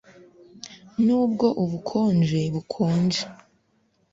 [1.05, 3.21] nubwo ubukonje bukonje